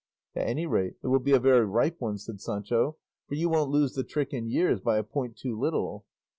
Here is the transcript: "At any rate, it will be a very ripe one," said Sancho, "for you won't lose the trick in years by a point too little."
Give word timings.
"At 0.33 0.47
any 0.47 0.65
rate, 0.65 0.95
it 1.03 1.07
will 1.09 1.19
be 1.19 1.31
a 1.33 1.39
very 1.39 1.63
ripe 1.63 1.97
one," 1.99 2.17
said 2.17 2.41
Sancho, 2.41 2.97
"for 3.27 3.35
you 3.35 3.49
won't 3.49 3.69
lose 3.69 3.93
the 3.93 4.03
trick 4.03 4.33
in 4.33 4.47
years 4.49 4.79
by 4.79 4.97
a 4.97 5.03
point 5.03 5.37
too 5.37 5.55
little." 5.55 6.07